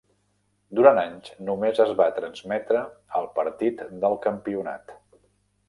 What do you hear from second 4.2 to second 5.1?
campionat.